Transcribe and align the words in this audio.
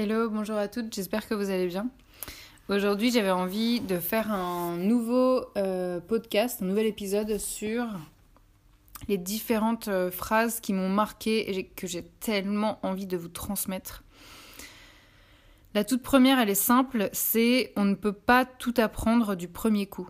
Hello, 0.00 0.30
bonjour 0.30 0.56
à 0.56 0.68
toutes, 0.68 0.94
j'espère 0.94 1.26
que 1.26 1.34
vous 1.34 1.50
allez 1.50 1.66
bien. 1.66 1.90
Aujourd'hui, 2.68 3.10
j'avais 3.10 3.32
envie 3.32 3.80
de 3.80 3.98
faire 3.98 4.30
un 4.30 4.76
nouveau 4.76 5.44
euh, 5.56 5.98
podcast, 5.98 6.62
un 6.62 6.66
nouvel 6.66 6.86
épisode 6.86 7.36
sur 7.38 7.84
les 9.08 9.18
différentes 9.18 9.88
euh, 9.88 10.12
phrases 10.12 10.60
qui 10.60 10.72
m'ont 10.72 10.88
marqué 10.88 11.50
et 11.50 11.64
que 11.64 11.88
j'ai 11.88 12.04
tellement 12.20 12.78
envie 12.84 13.08
de 13.08 13.16
vous 13.16 13.26
transmettre. 13.26 14.04
La 15.74 15.82
toute 15.82 16.04
première, 16.04 16.38
elle 16.38 16.50
est 16.50 16.54
simple, 16.54 17.08
c'est 17.12 17.72
on 17.74 17.84
ne 17.84 17.96
peut 17.96 18.12
pas 18.12 18.44
tout 18.44 18.74
apprendre 18.76 19.34
du 19.34 19.48
premier 19.48 19.86
coup. 19.86 20.08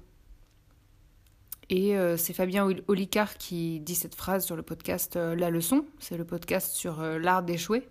Et 1.71 1.97
euh, 1.97 2.19
c'est 2.19 2.35
Fabien 2.35 2.69
Olicard 2.89 3.39
qui 3.39 3.81
dit 3.81 3.95
cette 3.95 4.17
phrase 4.17 4.45
sur 4.45 4.55
le 4.55 4.63
podcast 4.63 5.17
La 5.17 5.49
leçon, 5.49 5.87
c'est 5.99 6.19
le 6.19 6.27
podcast 6.27 6.75
sur 6.75 7.01
l'art 7.01 7.43
d'échouer. 7.43 7.89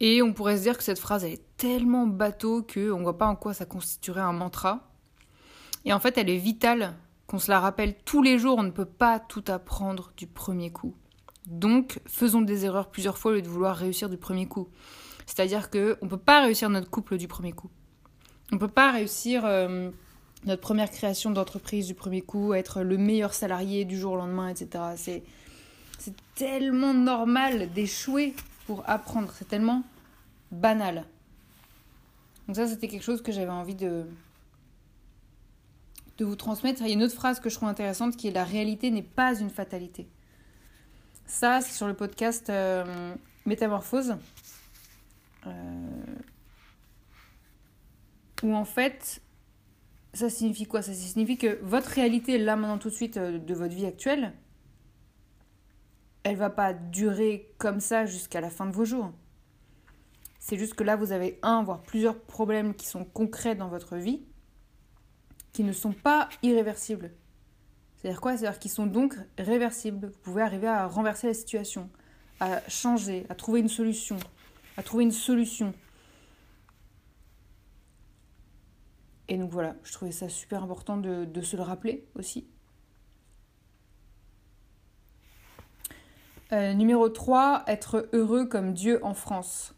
Et 0.00 0.22
on 0.22 0.32
pourrait 0.32 0.56
se 0.56 0.62
dire 0.62 0.76
que 0.76 0.84
cette 0.84 0.98
phrase 0.98 1.24
est 1.24 1.42
tellement 1.56 2.06
bateau 2.06 2.62
qu'on 2.62 2.98
ne 2.98 3.02
voit 3.02 3.18
pas 3.18 3.26
en 3.26 3.36
quoi 3.36 3.54
ça 3.54 3.64
constituerait 3.64 4.20
un 4.20 4.32
mantra. 4.32 4.90
Et 5.84 5.92
en 5.92 6.00
fait, 6.00 6.18
elle 6.18 6.30
est 6.30 6.38
vitale 6.38 6.94
qu'on 7.26 7.38
se 7.38 7.50
la 7.50 7.60
rappelle 7.60 7.94
tous 8.04 8.22
les 8.22 8.38
jours. 8.38 8.58
On 8.58 8.64
ne 8.64 8.70
peut 8.70 8.84
pas 8.84 9.20
tout 9.20 9.44
apprendre 9.48 10.12
du 10.16 10.26
premier 10.26 10.72
coup. 10.72 10.94
Donc, 11.46 12.00
faisons 12.06 12.40
des 12.40 12.64
erreurs 12.64 12.90
plusieurs 12.90 13.18
fois 13.18 13.32
au 13.32 13.34
lieu 13.34 13.42
de 13.42 13.48
vouloir 13.48 13.76
réussir 13.76 14.08
du 14.08 14.16
premier 14.16 14.46
coup. 14.46 14.68
C'est-à-dire 15.26 15.70
qu'on 15.70 15.78
ne 15.78 16.08
peut 16.08 16.16
pas 16.16 16.42
réussir 16.42 16.70
notre 16.70 16.90
couple 16.90 17.16
du 17.16 17.28
premier 17.28 17.52
coup. 17.52 17.70
On 18.52 18.56
ne 18.56 18.60
peut 18.60 18.68
pas 18.68 18.92
réussir 18.92 19.44
euh, 19.44 19.90
notre 20.44 20.60
première 20.60 20.90
création 20.90 21.30
d'entreprise 21.30 21.86
du 21.86 21.94
premier 21.94 22.20
coup, 22.20 22.54
être 22.54 22.82
le 22.82 22.98
meilleur 22.98 23.34
salarié 23.34 23.84
du 23.84 23.98
jour 23.98 24.12
au 24.12 24.16
lendemain, 24.16 24.48
etc. 24.48 25.22
C'est 25.98 26.14
tellement 26.34 26.92
normal 26.92 27.72
d'échouer 27.72 28.34
pour 28.66 28.88
apprendre. 28.88 29.32
C'est 29.36 29.48
tellement 29.48 29.82
banal. 30.50 31.04
Donc 32.46 32.56
ça, 32.56 32.66
c'était 32.66 32.88
quelque 32.88 33.02
chose 33.02 33.22
que 33.22 33.32
j'avais 33.32 33.50
envie 33.50 33.74
de, 33.74 34.06
de 36.18 36.24
vous 36.24 36.36
transmettre. 36.36 36.82
Il 36.82 36.88
y 36.88 36.90
a 36.90 36.94
une 36.94 37.02
autre 37.02 37.14
phrase 37.14 37.40
que 37.40 37.48
je 37.48 37.56
trouve 37.56 37.68
intéressante 37.68 38.16
qui 38.16 38.28
est 38.28 38.32
la 38.32 38.44
réalité 38.44 38.90
n'est 38.90 39.02
pas 39.02 39.38
une 39.38 39.50
fatalité. 39.50 40.08
Ça, 41.26 41.60
c'est 41.60 41.72
sur 41.72 41.86
le 41.86 41.94
podcast 41.94 42.50
euh, 42.50 43.14
Métamorphose. 43.46 44.16
Euh, 45.46 45.50
où 48.42 48.54
en 48.54 48.64
fait, 48.64 49.22
ça 50.12 50.28
signifie 50.28 50.66
quoi? 50.66 50.82
Ça 50.82 50.92
signifie 50.92 51.38
que 51.38 51.58
votre 51.62 51.88
réalité, 51.88 52.38
là 52.38 52.56
maintenant 52.56 52.78
tout 52.78 52.90
de 52.90 52.94
suite, 52.94 53.16
euh, 53.16 53.38
de 53.38 53.54
votre 53.54 53.74
vie 53.74 53.86
actuelle, 53.86 54.32
elle 56.24 56.36
va 56.36 56.50
pas 56.50 56.72
durer 56.72 57.54
comme 57.58 57.80
ça 57.80 58.06
jusqu'à 58.06 58.40
la 58.40 58.50
fin 58.50 58.66
de 58.66 58.72
vos 58.72 58.84
jours. 58.84 59.12
C'est 60.40 60.58
juste 60.58 60.74
que 60.74 60.84
là, 60.84 60.96
vous 60.96 61.12
avez 61.12 61.38
un, 61.42 61.62
voire 61.62 61.82
plusieurs 61.82 62.20
problèmes 62.20 62.74
qui 62.74 62.86
sont 62.86 63.04
concrets 63.04 63.54
dans 63.54 63.68
votre 63.68 63.96
vie, 63.96 64.24
qui 65.52 65.62
ne 65.64 65.72
sont 65.72 65.92
pas 65.92 66.28
irréversibles. 66.42 67.12
C'est-à-dire 67.96 68.20
quoi? 68.20 68.36
C'est-à-dire 68.36 68.58
qu'ils 68.58 68.70
sont 68.70 68.86
donc 68.86 69.14
réversibles. 69.38 70.08
Vous 70.08 70.18
pouvez 70.22 70.42
arriver 70.42 70.66
à 70.66 70.86
renverser 70.86 71.28
la 71.28 71.34
situation, 71.34 71.88
à 72.40 72.60
changer, 72.68 73.24
à 73.28 73.34
trouver 73.34 73.60
une 73.60 73.68
solution, 73.68 74.16
à 74.76 74.82
trouver 74.82 75.04
une 75.04 75.12
solution. 75.12 75.72
Et 79.28 79.38
donc 79.38 79.50
voilà, 79.50 79.76
je 79.82 79.92
trouvais 79.92 80.12
ça 80.12 80.28
super 80.28 80.62
important 80.62 80.96
de, 80.96 81.24
de 81.24 81.40
se 81.40 81.56
le 81.56 81.62
rappeler 81.62 82.06
aussi. 82.14 82.46
Euh, 86.54 86.72
numéro 86.72 87.08
3, 87.08 87.64
être 87.66 88.08
heureux 88.12 88.46
comme 88.46 88.74
Dieu 88.74 89.04
en 89.04 89.12
France. 89.12 89.74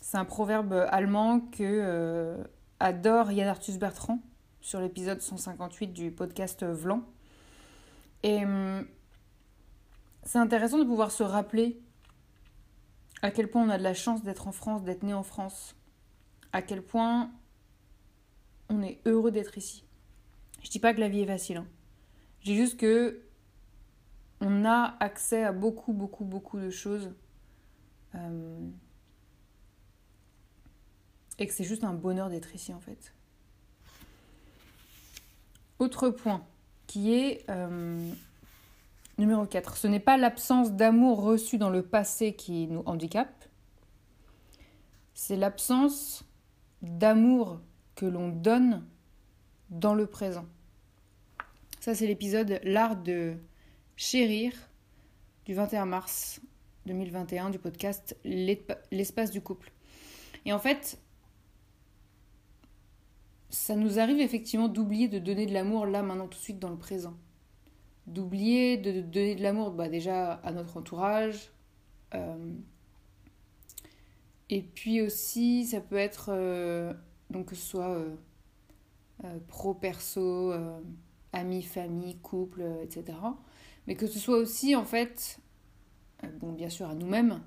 C'est 0.00 0.16
un 0.16 0.24
proverbe 0.24 0.86
allemand 0.88 1.40
que 1.40 1.64
euh, 1.64 2.44
adore 2.78 3.32
Yann 3.32 3.48
Arthus 3.48 3.76
Bertrand 3.76 4.20
sur 4.60 4.80
l'épisode 4.80 5.20
158 5.20 5.88
du 5.88 6.12
podcast 6.12 6.64
Vlan. 6.64 7.02
Et 8.22 8.44
hum, 8.44 8.86
c'est 10.22 10.38
intéressant 10.38 10.78
de 10.78 10.84
pouvoir 10.84 11.10
se 11.10 11.24
rappeler 11.24 11.80
à 13.22 13.32
quel 13.32 13.50
point 13.50 13.64
on 13.64 13.68
a 13.68 13.78
de 13.78 13.82
la 13.82 13.94
chance 13.94 14.22
d'être 14.22 14.46
en 14.46 14.52
France, 14.52 14.84
d'être 14.84 15.02
né 15.02 15.12
en 15.12 15.24
France, 15.24 15.74
à 16.52 16.62
quel 16.62 16.82
point 16.82 17.32
on 18.68 18.80
est 18.80 19.00
heureux 19.06 19.32
d'être 19.32 19.58
ici. 19.58 19.82
Je 20.62 20.70
dis 20.70 20.78
pas 20.78 20.94
que 20.94 21.00
la 21.00 21.08
vie 21.08 21.22
est 21.22 21.26
facile. 21.26 21.56
Hein. 21.56 21.66
Je 22.42 22.44
dis 22.44 22.56
juste 22.56 22.78
que 22.78 23.24
on 24.42 24.64
a 24.64 24.96
accès 24.98 25.44
à 25.44 25.52
beaucoup, 25.52 25.92
beaucoup, 25.92 26.24
beaucoup 26.24 26.58
de 26.58 26.68
choses. 26.68 27.12
Euh, 28.16 28.68
et 31.38 31.46
que 31.46 31.54
c'est 31.54 31.64
juste 31.64 31.84
un 31.84 31.94
bonheur 31.94 32.28
d'être 32.28 32.54
ici 32.54 32.74
en 32.74 32.80
fait. 32.80 33.14
Autre 35.78 36.10
point 36.10 36.44
qui 36.86 37.14
est 37.14 37.48
euh, 37.48 38.12
numéro 39.16 39.46
4. 39.46 39.76
Ce 39.76 39.86
n'est 39.86 40.00
pas 40.00 40.16
l'absence 40.16 40.72
d'amour 40.72 41.22
reçu 41.22 41.56
dans 41.56 41.70
le 41.70 41.82
passé 41.82 42.34
qui 42.34 42.66
nous 42.66 42.82
handicape, 42.84 43.46
c'est 45.14 45.36
l'absence 45.36 46.24
d'amour 46.82 47.60
que 47.94 48.06
l'on 48.06 48.28
donne 48.28 48.84
dans 49.70 49.94
le 49.94 50.06
présent. 50.06 50.46
Ça 51.80 51.94
c'est 51.94 52.06
l'épisode 52.06 52.60
L'art 52.64 52.96
de 52.96 53.36
Chérir 54.04 54.52
du 55.44 55.54
21 55.54 55.86
mars 55.86 56.40
2021 56.86 57.50
du 57.50 57.60
podcast 57.60 58.16
L'espace 58.24 59.30
du 59.30 59.40
couple. 59.40 59.70
Et 60.44 60.52
en 60.52 60.58
fait, 60.58 60.98
ça 63.48 63.76
nous 63.76 64.00
arrive 64.00 64.18
effectivement 64.18 64.66
d'oublier 64.66 65.06
de 65.06 65.20
donner 65.20 65.46
de 65.46 65.52
l'amour 65.52 65.86
là, 65.86 66.02
maintenant, 66.02 66.26
tout 66.26 66.36
de 66.36 66.42
suite 66.42 66.58
dans 66.58 66.70
le 66.70 66.76
présent. 66.76 67.14
D'oublier 68.08 68.76
de 68.76 69.02
donner 69.02 69.36
de 69.36 69.42
l'amour 69.44 69.70
bah, 69.70 69.88
déjà 69.88 70.32
à 70.32 70.50
notre 70.50 70.78
entourage. 70.78 71.52
Euh, 72.14 72.54
et 74.50 74.62
puis 74.62 75.00
aussi, 75.00 75.64
ça 75.64 75.80
peut 75.80 75.94
être, 75.94 76.30
euh, 76.30 76.92
donc 77.30 77.50
que 77.50 77.54
ce 77.54 77.64
soit 77.64 77.96
euh, 79.22 79.38
pro-perso, 79.46 80.52
amis, 81.32 81.62
famille, 81.62 82.16
couple, 82.16 82.64
etc 82.82 83.14
mais 83.86 83.94
que 83.94 84.06
ce 84.06 84.18
soit 84.18 84.38
aussi 84.38 84.74
en 84.76 84.84
fait, 84.84 85.38
euh, 86.24 86.28
bon 86.40 86.52
bien 86.52 86.68
sûr 86.68 86.88
à 86.88 86.94
nous-mêmes, 86.94 87.40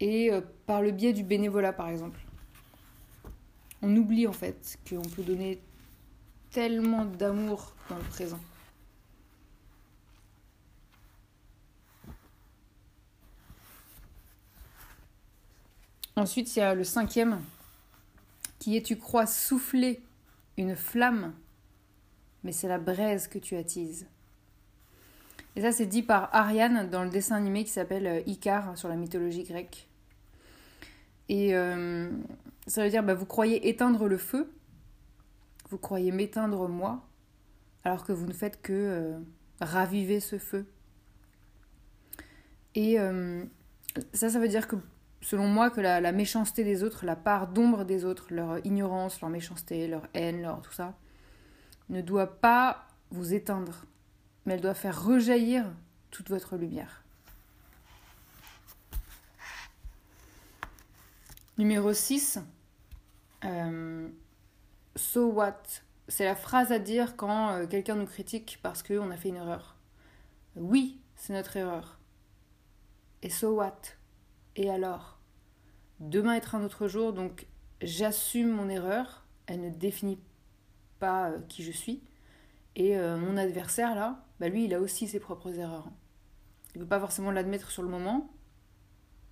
et 0.00 0.32
euh, 0.32 0.40
par 0.66 0.82
le 0.82 0.90
biais 0.90 1.12
du 1.12 1.22
bénévolat 1.22 1.72
par 1.72 1.88
exemple. 1.88 2.20
On 3.82 3.94
oublie 3.96 4.26
en 4.26 4.32
fait 4.32 4.78
qu'on 4.88 5.02
peut 5.02 5.22
donner 5.22 5.60
tellement 6.50 7.04
d'amour 7.04 7.74
dans 7.88 7.96
le 7.96 8.04
présent. 8.04 8.40
Ensuite, 16.16 16.56
il 16.56 16.58
y 16.58 16.62
a 16.62 16.74
le 16.74 16.82
cinquième, 16.82 17.40
qui 18.58 18.76
est 18.76 18.82
tu 18.82 18.96
crois 18.96 19.24
souffler 19.24 20.02
une 20.56 20.74
flamme, 20.74 21.32
mais 22.42 22.50
c'est 22.50 22.66
la 22.66 22.78
braise 22.78 23.28
que 23.28 23.38
tu 23.38 23.56
attises. 23.56 24.08
Et 25.56 25.62
ça, 25.62 25.72
c'est 25.72 25.86
dit 25.86 26.02
par 26.02 26.28
Ariane 26.32 26.88
dans 26.90 27.04
le 27.04 27.10
dessin 27.10 27.36
animé 27.36 27.64
qui 27.64 27.70
s'appelle 27.70 28.06
euh, 28.06 28.20
Icar 28.26 28.76
sur 28.78 28.88
la 28.88 28.96
mythologie 28.96 29.44
grecque. 29.44 29.88
Et 31.28 31.54
euh, 31.54 32.10
ça 32.66 32.84
veut 32.84 32.90
dire, 32.90 33.02
bah, 33.02 33.14
vous 33.14 33.26
croyez 33.26 33.68
éteindre 33.68 34.06
le 34.06 34.18
feu, 34.18 34.52
Vous 35.70 35.78
croyez 35.78 36.12
m'éteindre 36.12 36.68
moi, 36.68 37.06
alors 37.84 38.04
que 38.04 38.12
vous 38.12 38.26
ne 38.26 38.32
faites 38.32 38.62
que 38.62 38.72
euh, 38.72 39.18
raviver 39.60 40.20
ce 40.20 40.38
feu. 40.38 40.66
Et 42.74 42.96
ça, 44.12 44.30
ça 44.30 44.38
veut 44.38 44.46
dire 44.46 44.68
que, 44.68 44.76
selon 45.20 45.48
moi, 45.48 45.68
que 45.70 45.80
la, 45.80 46.00
la 46.00 46.12
méchanceté 46.12 46.62
des 46.62 46.84
autres, 46.84 47.04
la 47.04 47.16
part 47.16 47.48
d'ombre 47.48 47.84
des 47.84 48.04
autres, 48.04 48.28
leur 48.30 48.64
ignorance, 48.64 49.20
leur 49.20 49.30
méchanceté, 49.30 49.88
leur 49.88 50.06
haine, 50.14 50.42
leur 50.42 50.62
tout 50.62 50.72
ça, 50.72 50.94
ne 51.88 52.00
doit 52.00 52.40
pas 52.40 52.86
vous 53.10 53.34
éteindre, 53.34 53.84
mais 54.48 54.54
elle 54.54 54.62
doit 54.62 54.72
faire 54.72 55.04
rejaillir 55.04 55.66
toute 56.10 56.30
votre 56.30 56.56
lumière. 56.56 57.04
Numéro 61.58 61.92
6. 61.92 62.38
Euh, 63.44 64.08
so 64.96 65.26
what? 65.26 65.60
C'est 66.08 66.24
la 66.24 66.34
phrase 66.34 66.72
à 66.72 66.78
dire 66.78 67.14
quand 67.14 67.50
euh, 67.50 67.66
quelqu'un 67.66 67.96
nous 67.96 68.06
critique 68.06 68.58
parce 68.62 68.82
qu'on 68.82 69.10
a 69.10 69.18
fait 69.18 69.28
une 69.28 69.36
erreur. 69.36 69.76
Oui, 70.56 70.98
c'est 71.14 71.34
notre 71.34 71.54
erreur. 71.58 71.98
Et 73.20 73.28
so 73.28 73.50
what? 73.50 73.82
Et 74.56 74.70
alors? 74.70 75.18
Demain 76.00 76.36
être 76.36 76.54
un 76.54 76.64
autre 76.64 76.88
jour, 76.88 77.12
donc 77.12 77.46
j'assume 77.82 78.50
mon 78.50 78.70
erreur. 78.70 79.26
Elle 79.44 79.60
ne 79.60 79.68
définit 79.68 80.18
pas 81.00 81.32
euh, 81.32 81.38
qui 81.50 81.62
je 81.62 81.72
suis. 81.72 82.02
Et 82.76 82.96
mon 82.96 83.36
adversaire, 83.36 83.96
là, 83.96 84.24
bah 84.40 84.48
lui, 84.48 84.64
il 84.64 84.74
a 84.74 84.80
aussi 84.80 85.08
ses 85.08 85.20
propres 85.20 85.58
erreurs. 85.58 85.88
Il 86.74 86.78
ne 86.78 86.84
veut 86.84 86.88
pas 86.88 87.00
forcément 87.00 87.30
l'admettre 87.30 87.70
sur 87.70 87.82
le 87.82 87.88
moment, 87.88 88.30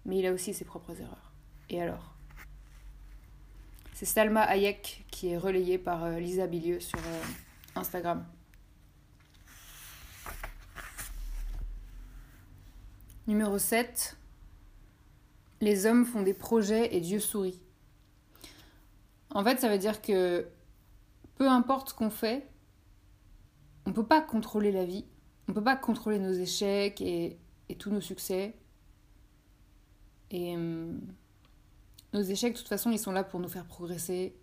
mais 0.05 0.19
il 0.19 0.26
a 0.26 0.32
aussi 0.32 0.55
ses 0.55 0.64
propres 0.64 1.00
erreurs. 1.00 1.32
Et 1.69 1.81
alors? 1.81 2.14
C'est 3.93 4.06
Salma 4.06 4.43
Hayek 4.43 5.06
qui 5.11 5.31
est 5.31 5.38
relayée 5.38 5.79
par 5.79 6.05
euh, 6.05 6.19
Lisa 6.19 6.47
Bilieu 6.47 6.81
sur 6.81 6.99
euh, 6.99 7.23
Instagram. 7.76 8.26
Numéro 13.26 13.59
7. 13.59 14.17
Les 15.61 15.87
hommes 15.87 16.05
font 16.05 16.23
des 16.23 16.35
projets 16.35 16.94
et 16.94 17.00
Dieu 17.00 17.19
sourit. 17.19 17.61
En 19.31 19.43
fait, 19.43 19.59
ça 19.59 19.69
veut 19.69 19.79
dire 19.79 20.02
que 20.02 20.47
peu 21.37 21.49
importe 21.49 21.91
ce 21.91 21.94
qu'on 21.94 22.11
fait, 22.11 22.47
on 23.87 23.91
ne 23.91 23.94
peut 23.94 24.06
pas 24.06 24.21
contrôler 24.21 24.73
la 24.73 24.85
vie, 24.85 25.06
on 25.49 25.53
ne 25.53 25.55
peut 25.55 25.65
pas 25.65 25.77
contrôler 25.77 26.19
nos 26.19 26.33
échecs 26.33 27.00
et, 27.00 27.38
et 27.69 27.77
tous 27.77 27.91
nos 27.91 28.00
succès. 28.00 28.55
Et. 30.31 30.55
Hum, 30.55 31.00
nos 32.17 32.23
échecs, 32.23 32.55
de 32.55 32.59
toute 32.59 32.69
façon, 32.69 32.91
ils 32.91 32.99
sont 32.99 33.12
là 33.12 33.25
pour 33.25 33.41
nous 33.41 33.49
faire 33.49 33.67
progresser 33.67 34.35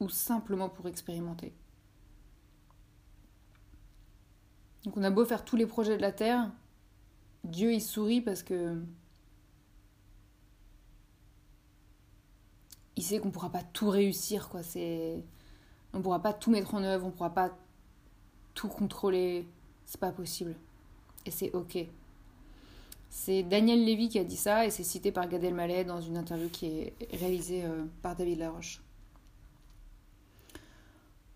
ou 0.00 0.08
simplement 0.08 0.68
pour 0.68 0.88
expérimenter. 0.88 1.54
Donc 4.84 4.96
on 4.96 5.02
a 5.02 5.10
beau 5.10 5.24
faire 5.24 5.44
tous 5.44 5.56
les 5.56 5.66
projets 5.66 5.96
de 5.96 6.02
la 6.02 6.12
Terre, 6.12 6.50
Dieu 7.44 7.72
il 7.72 7.80
sourit 7.80 8.20
parce 8.20 8.42
que 8.42 8.80
il 12.96 13.02
sait 13.02 13.18
qu'on 13.18 13.28
ne 13.28 13.32
pourra 13.32 13.50
pas 13.50 13.62
tout 13.62 13.88
réussir 13.88 14.48
quoi, 14.48 14.62
c'est 14.62 15.24
on 15.92 16.00
pourra 16.00 16.22
pas 16.22 16.32
tout 16.32 16.50
mettre 16.50 16.74
en 16.74 16.82
œuvre, 16.82 17.06
on 17.06 17.10
pourra 17.10 17.34
pas 17.34 17.58
tout 18.58 18.66
contrôler, 18.66 19.46
c'est 19.86 20.00
pas 20.00 20.10
possible. 20.10 20.56
Et 21.24 21.30
c'est 21.30 21.52
OK. 21.52 21.78
C'est 23.08 23.44
Daniel 23.44 23.84
Lévy 23.84 24.08
qui 24.08 24.18
a 24.18 24.24
dit 24.24 24.36
ça 24.36 24.66
et 24.66 24.70
c'est 24.70 24.82
cité 24.82 25.12
par 25.12 25.28
Gad 25.28 25.44
Elmaleh 25.44 25.84
dans 25.84 26.00
une 26.00 26.16
interview 26.16 26.48
qui 26.48 26.66
est 26.66 26.94
réalisée 27.12 27.64
euh, 27.64 27.84
par 28.02 28.16
David 28.16 28.40
Laroche. 28.40 28.82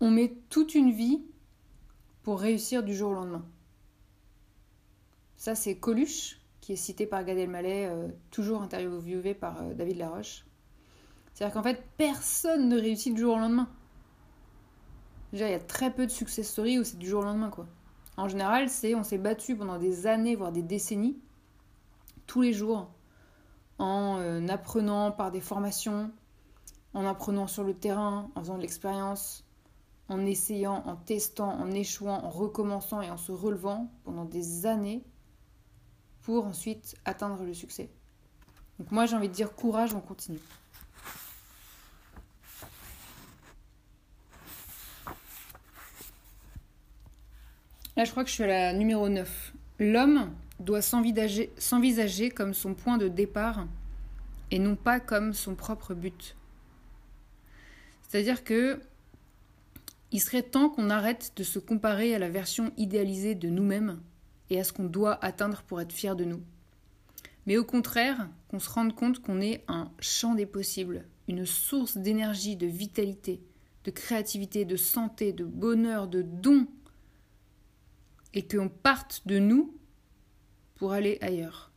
On 0.01 0.11
met 0.11 0.33
toute 0.49 0.75
une 0.75 0.91
vie 0.91 1.21
pour 2.23 2.41
réussir 2.41 2.83
du 2.83 2.93
jour 2.93 3.11
au 3.11 3.13
lendemain. 3.13 3.45
Ça, 5.37 5.55
c'est 5.55 5.77
Coluche, 5.77 6.41
qui 6.59 6.73
est 6.73 6.77
cité 6.77 7.05
par 7.05 7.23
Gad 7.23 7.37
Elmaleh, 7.37 7.85
euh, 7.85 8.09
toujours 8.31 8.61
interviewé 8.61 9.33
par 9.33 9.61
euh, 9.61 9.73
David 9.73 9.95
Laroche. 9.95 10.43
C'est-à-dire 11.33 11.53
qu'en 11.53 11.63
fait, 11.63 11.81
personne 11.95 12.67
ne 12.67 12.77
réussit 12.77 13.13
du 13.13 13.21
jour 13.21 13.37
au 13.37 13.39
lendemain. 13.39 13.69
Déjà, 15.33 15.47
il 15.47 15.51
y 15.51 15.55
a 15.55 15.59
très 15.59 15.91
peu 15.91 16.05
de 16.05 16.11
success 16.11 16.47
stories 16.47 16.77
où 16.77 16.83
c'est 16.83 16.99
du 16.99 17.09
jour 17.09 17.21
au 17.21 17.25
lendemain, 17.25 17.49
quoi. 17.49 17.65
En 18.17 18.27
général, 18.27 18.69
c'est 18.69 18.93
on 18.93 19.01
s'est 19.03 19.17
battu 19.17 19.55
pendant 19.55 19.79
des 19.79 20.05
années, 20.05 20.35
voire 20.35 20.51
des 20.51 20.61
décennies, 20.61 21.17
tous 22.27 22.43
les 22.43 22.53
jours 22.53 22.91
en 23.79 24.17
euh, 24.19 24.47
apprenant 24.49 25.11
par 25.11 25.31
des 25.31 25.41
formations, 25.41 26.11
en 26.93 27.07
apprenant 27.07 27.47
sur 27.47 27.63
le 27.63 27.73
terrain, 27.73 28.29
en 28.35 28.41
faisant 28.41 28.57
de 28.57 28.61
l'expérience, 28.61 29.43
en 30.07 30.23
essayant, 30.23 30.83
en 30.85 30.95
testant, 30.95 31.49
en 31.49 31.71
échouant, 31.71 32.23
en 32.23 32.29
recommençant 32.29 33.01
et 33.01 33.09
en 33.09 33.17
se 33.17 33.31
relevant 33.31 33.91
pendant 34.03 34.25
des 34.25 34.67
années 34.67 35.03
pour 36.21 36.45
ensuite 36.45 36.95
atteindre 37.05 37.43
le 37.43 37.55
succès. 37.55 37.89
Donc 38.77 38.91
moi 38.91 39.07
j'ai 39.07 39.15
envie 39.15 39.29
de 39.29 39.33
dire 39.33 39.55
courage, 39.55 39.95
on 39.95 40.01
continue. 40.01 40.39
Là 47.95 48.05
je 48.05 48.11
crois 48.11 48.23
que 48.23 48.29
je 48.29 48.35
suis 48.35 48.43
à 48.43 48.47
la 48.47 48.73
numéro 48.73 49.09
9. 49.09 49.53
L'homme 49.79 50.33
doit 50.59 50.81
s'envisager 50.81 52.29
comme 52.29 52.53
son 52.53 52.73
point 52.73 52.97
de 52.97 53.07
départ 53.07 53.67
et 54.51 54.59
non 54.59 54.75
pas 54.75 54.99
comme 54.99 55.33
son 55.33 55.55
propre 55.55 55.93
but. 55.93 56.35
C'est-à-dire 58.07 58.43
que 58.43 58.79
il 60.11 60.21
serait 60.21 60.43
temps 60.43 60.69
qu'on 60.69 60.91
arrête 60.91 61.33
de 61.35 61.43
se 61.43 61.57
comparer 61.57 62.13
à 62.13 62.19
la 62.19 62.29
version 62.29 62.71
idéalisée 62.77 63.33
de 63.33 63.49
nous-mêmes 63.49 63.99
et 64.51 64.59
à 64.59 64.63
ce 64.63 64.71
qu'on 64.71 64.83
doit 64.83 65.23
atteindre 65.25 65.63
pour 65.63 65.81
être 65.81 65.91
fier 65.91 66.15
de 66.15 66.23
nous. 66.23 66.41
Mais 67.47 67.57
au 67.57 67.65
contraire, 67.65 68.29
qu'on 68.47 68.59
se 68.59 68.69
rende 68.69 68.93
compte 68.93 69.19
qu'on 69.19 69.41
est 69.41 69.63
un 69.67 69.91
champ 69.99 70.35
des 70.35 70.45
possibles, 70.45 71.05
une 71.27 71.47
source 71.47 71.97
d'énergie, 71.97 72.55
de 72.55 72.67
vitalité, 72.67 73.41
de 73.85 73.91
créativité, 73.91 74.65
de 74.65 74.75
santé, 74.75 75.33
de 75.33 75.43
bonheur, 75.43 76.07
de 76.07 76.21
dons, 76.21 76.67
et 78.33 78.47
qu'on 78.47 78.69
parte 78.69 79.23
de 79.25 79.39
nous 79.39 79.77
pour 80.75 80.91
aller 80.91 81.17
ailleurs. 81.21 81.71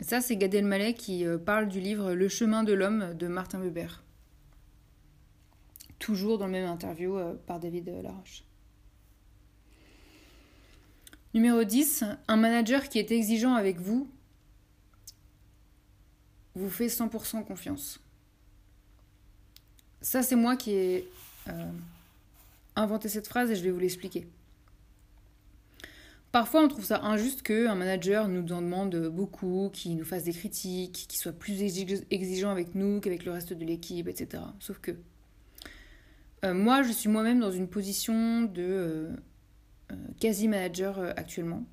ça, 0.00 0.20
c'est 0.20 0.36
Gad 0.36 0.54
Elmaleh 0.54 0.94
qui 0.94 1.26
euh, 1.26 1.38
parle 1.38 1.68
du 1.68 1.80
livre 1.80 2.12
Le 2.12 2.28
chemin 2.28 2.64
de 2.64 2.72
l'homme 2.72 3.14
de 3.14 3.28
Martin 3.28 3.60
Buber. 3.60 3.88
Toujours 5.98 6.38
dans 6.38 6.46
le 6.46 6.52
même 6.52 6.68
interview 6.68 7.16
euh, 7.16 7.34
par 7.46 7.60
David 7.60 7.88
Laroche. 8.02 8.44
Numéro 11.34 11.64
10, 11.64 12.04
un 12.28 12.36
manager 12.36 12.88
qui 12.88 12.98
est 12.98 13.10
exigeant 13.10 13.54
avec 13.54 13.78
vous 13.78 14.08
vous 16.54 16.70
fait 16.70 16.86
100% 16.86 17.44
confiance. 17.44 18.00
Ça, 20.00 20.22
c'est 20.22 20.36
moi 20.36 20.56
qui 20.56 20.70
ai 20.70 21.08
euh, 21.48 21.70
inventé 22.74 23.08
cette 23.08 23.26
phrase 23.26 23.50
et 23.50 23.56
je 23.56 23.62
vais 23.62 23.70
vous 23.70 23.78
l'expliquer. 23.78 24.26
Parfois, 26.36 26.62
on 26.62 26.68
trouve 26.68 26.84
ça 26.84 27.02
injuste 27.02 27.40
qu'un 27.40 27.74
manager 27.74 28.28
nous 28.28 28.52
en 28.52 28.60
demande 28.60 29.08
beaucoup, 29.08 29.70
qu'il 29.72 29.96
nous 29.96 30.04
fasse 30.04 30.24
des 30.24 30.34
critiques, 30.34 31.06
qu'il 31.08 31.18
soit 31.18 31.32
plus 31.32 31.62
exigeant 31.62 32.50
avec 32.50 32.74
nous 32.74 33.00
qu'avec 33.00 33.24
le 33.24 33.32
reste 33.32 33.54
de 33.54 33.64
l'équipe, 33.64 34.06
etc. 34.06 34.42
Sauf 34.60 34.78
que 34.78 34.90
euh, 36.44 36.52
moi, 36.52 36.82
je 36.82 36.92
suis 36.92 37.08
moi-même 37.08 37.40
dans 37.40 37.50
une 37.50 37.68
position 37.68 38.42
de 38.42 38.62
euh, 38.62 39.16
euh, 39.92 39.96
quasi-manager 40.20 40.98
actuellement. 41.16 41.64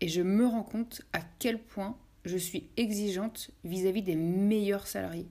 Et 0.00 0.08
je 0.08 0.22
me 0.22 0.46
rends 0.46 0.62
compte 0.62 1.02
à 1.12 1.20
quel 1.38 1.62
point 1.62 1.94
je 2.24 2.38
suis 2.38 2.70
exigeante 2.78 3.50
vis-à-vis 3.64 4.00
des 4.00 4.16
meilleurs 4.16 4.86
salariés. 4.86 5.28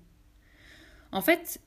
En 1.11 1.21
fait, 1.21 1.59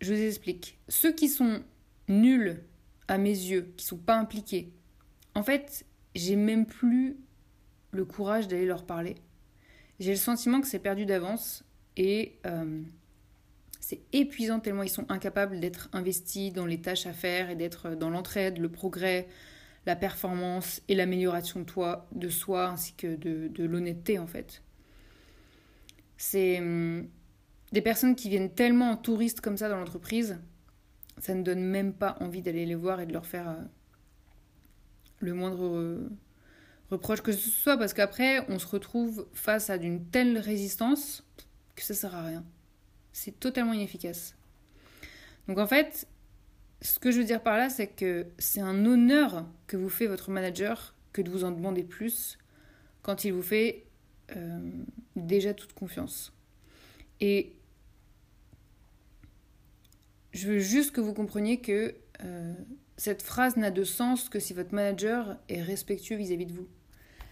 je 0.00 0.12
vous 0.12 0.20
explique. 0.20 0.80
Ceux 0.88 1.12
qui 1.12 1.28
sont 1.28 1.62
nuls 2.08 2.64
à 3.06 3.16
mes 3.16 3.30
yeux, 3.30 3.72
qui 3.76 3.86
sont 3.86 3.96
pas 3.96 4.16
impliqués, 4.16 4.72
en 5.36 5.44
fait, 5.44 5.84
j'ai 6.14 6.36
même 6.36 6.66
plus 6.66 7.16
le 7.90 8.04
courage 8.04 8.48
d'aller 8.48 8.66
leur 8.66 8.84
parler. 8.84 9.16
J'ai 10.00 10.10
le 10.10 10.16
sentiment 10.16 10.60
que 10.60 10.66
c'est 10.66 10.78
perdu 10.78 11.06
d'avance 11.06 11.64
et 11.96 12.38
euh, 12.46 12.82
c'est 13.80 14.00
épuisant 14.12 14.60
tellement 14.60 14.82
ils 14.82 14.90
sont 14.90 15.10
incapables 15.10 15.60
d'être 15.60 15.88
investis 15.92 16.52
dans 16.52 16.66
les 16.66 16.80
tâches 16.80 17.06
à 17.06 17.12
faire 17.12 17.50
et 17.50 17.56
d'être 17.56 17.90
dans 17.90 18.10
l'entraide, 18.10 18.58
le 18.58 18.68
progrès, 18.68 19.28
la 19.86 19.96
performance 19.96 20.82
et 20.88 20.94
l'amélioration 20.94 21.60
de, 21.60 21.64
toi, 21.64 22.06
de 22.12 22.28
soi 22.28 22.68
ainsi 22.68 22.94
que 22.94 23.16
de, 23.16 23.64
l'honnêteté 23.64 24.18
en 24.18 24.26
fait. 24.26 24.62
C'est 26.16 26.58
hum, 26.58 27.08
des 27.72 27.82
personnes 27.82 28.14
qui 28.14 28.28
viennent 28.28 28.52
tellement 28.52 28.90
en 28.90 28.96
touriste 28.96 29.40
comme 29.40 29.56
ça 29.56 29.68
dans 29.68 29.78
l'entreprise, 29.78 30.38
ça 31.18 31.34
ne 31.34 31.42
donne 31.42 31.62
même 31.62 31.92
pas 31.92 32.16
envie 32.20 32.42
d'aller 32.42 32.66
les 32.66 32.74
voir 32.74 33.00
et 33.00 33.06
de 33.06 33.12
leur 33.12 33.26
faire 33.26 33.48
euh, 33.48 33.62
le 35.20 35.34
moindre 35.34 36.08
reproche 36.90 37.20
que 37.20 37.32
ce 37.32 37.50
soit, 37.50 37.76
parce 37.76 37.92
qu'après, 37.92 38.44
on 38.50 38.58
se 38.58 38.66
retrouve 38.66 39.26
face 39.32 39.70
à 39.70 39.78
d'une 39.78 40.04
telle 40.06 40.38
résistance 40.38 41.24
que 41.74 41.82
ça 41.82 41.94
sert 41.94 42.14
à 42.14 42.24
rien. 42.24 42.44
C'est 43.12 43.38
totalement 43.38 43.72
inefficace. 43.72 44.34
Donc 45.46 45.58
en 45.58 45.66
fait, 45.66 46.06
ce 46.82 46.98
que 46.98 47.10
je 47.10 47.18
veux 47.18 47.24
dire 47.24 47.42
par 47.42 47.56
là, 47.56 47.68
c'est 47.68 47.88
que 47.88 48.26
c'est 48.38 48.60
un 48.60 48.84
honneur 48.84 49.46
que 49.66 49.76
vous 49.76 49.88
fait 49.88 50.06
votre 50.06 50.30
manager 50.30 50.94
que 51.12 51.22
de 51.22 51.30
vous 51.30 51.44
en 51.44 51.50
demander 51.50 51.82
plus 51.82 52.38
quand 53.02 53.24
il 53.24 53.32
vous 53.32 53.42
fait 53.42 53.86
euh, 54.36 54.70
déjà 55.16 55.54
toute 55.54 55.72
confiance. 55.72 56.32
Et 57.20 57.56
je 60.32 60.48
veux 60.48 60.58
juste 60.58 60.92
que 60.92 61.00
vous 61.00 61.14
compreniez 61.14 61.60
que 61.60 61.94
euh, 62.22 62.54
cette 62.98 63.22
phrase 63.22 63.56
n'a 63.56 63.70
de 63.70 63.84
sens 63.84 64.28
que 64.28 64.40
si 64.40 64.52
votre 64.52 64.74
manager 64.74 65.36
est 65.48 65.62
respectueux 65.62 66.16
vis-à-vis 66.16 66.46
de 66.46 66.52
vous. 66.52 66.66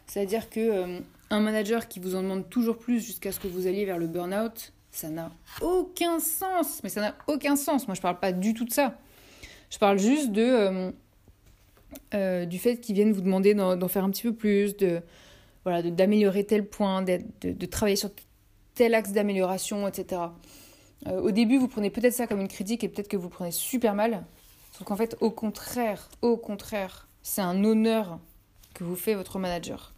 C'est-à-dire 0.07 0.49
que 0.49 0.61
euh, 0.61 1.01
un 1.31 1.41
manager 1.41 1.89
qui 1.89 1.99
vous 1.99 2.15
en 2.15 2.23
demande 2.23 2.49
toujours 2.49 2.79
plus 2.79 3.05
jusqu'à 3.05 3.33
ce 3.33 3.41
que 3.41 3.49
vous 3.49 3.67
alliez 3.67 3.85
vers 3.85 3.99
le 3.99 4.07
burn-out, 4.07 4.73
ça 4.93 5.09
n'a 5.09 5.33
aucun 5.61 6.21
sens. 6.21 6.81
Mais 6.85 6.89
ça 6.89 7.01
n'a 7.01 7.17
aucun 7.27 7.57
sens. 7.57 7.89
Moi, 7.89 7.97
je 7.97 8.01
parle 8.01 8.21
pas 8.21 8.31
du 8.31 8.55
tout 8.55 8.65
de 8.65 8.73
ça. 8.73 8.97
Je 9.69 9.79
parle 9.79 9.99
juste 9.99 10.31
euh, 10.39 10.93
euh, 12.15 12.47
du 12.47 12.61
fait 12.61 12.77
qu'ils 12.77 12.95
viennent 12.95 13.13
vous 13.13 13.21
demander 13.21 13.53
d'en 13.53 13.89
faire 13.89 14.05
un 14.05 14.11
petit 14.11 14.23
peu 14.23 14.35
plus, 14.35 14.77
de 14.77 15.03
voilà, 15.65 15.83
d'améliorer 15.83 16.45
tel 16.45 16.65
point, 16.65 17.03
de, 17.03 17.67
travailler 17.67 17.97
sur 17.97 18.11
tel 18.77 18.95
axe 18.95 19.11
d'amélioration, 19.11 19.89
etc. 19.89 20.21
au 21.11 21.33
début, 21.33 21.59
vous 21.59 21.67
prenez 21.67 21.91
peut-être 21.91 22.13
ça 22.13 22.29
comme 22.29 22.41
une 22.41 22.47
critique 22.47 22.85
et 22.85 22.89
peut-être 22.89 23.09
que 23.09 23.17
vous 23.17 23.29
prenez 23.29 23.51
super 23.51 23.95
mal. 23.97 24.25
Sauf 24.77 24.87
qu'en 24.87 24.97
fait, 24.97 25.17
au 25.21 25.31
contraire, 25.31 26.11
au 26.21 26.37
contraire, 26.37 27.09
c'est 27.23 27.41
un 27.41 27.65
honneur 27.65 28.19
que 28.75 28.85
vous 28.85 28.95
fait 28.95 29.15
votre 29.15 29.39
manager. 29.39 29.95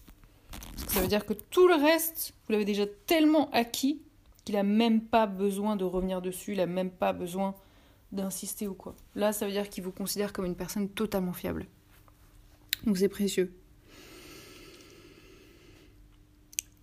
Ça 0.87 1.01
veut 1.01 1.09
dire 1.09 1.27
que 1.27 1.33
tout 1.33 1.67
le 1.67 1.75
reste, 1.75 2.33
vous 2.47 2.53
l'avez 2.53 2.65
déjà 2.65 2.85
tellement 3.07 3.51
acquis 3.51 4.01
qu'il 4.45 4.55
n'a 4.55 4.63
même 4.63 5.01
pas 5.01 5.27
besoin 5.27 5.75
de 5.75 5.83
revenir 5.83 6.23
dessus, 6.23 6.53
il 6.53 6.59
n'a 6.59 6.67
même 6.67 6.91
pas 6.91 7.13
besoin 7.13 7.57
d'insister 8.13 8.69
ou 8.69 8.75
quoi. 8.75 8.95
Là, 9.17 9.33
ça 9.33 9.47
veut 9.47 9.53
dire 9.53 9.69
qu'il 9.69 9.83
vous 9.83 9.91
considère 9.91 10.33
comme 10.33 10.45
une 10.45 10.55
personne 10.55 10.89
totalement 10.89 11.33
fiable. 11.33 11.67
Donc 12.87 12.99
c'est 12.99 13.09
précieux. 13.09 13.53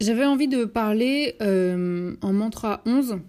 J'avais 0.01 0.25
envie 0.25 0.49
de 0.49 0.65
parler 0.65 1.37
euh, 1.41 2.17
en 2.21 2.33
mantra 2.33 2.81
11 2.85 3.19